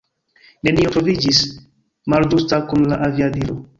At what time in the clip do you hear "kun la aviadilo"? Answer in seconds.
2.73-3.59